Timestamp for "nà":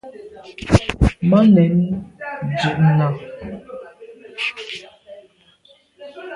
2.97-3.07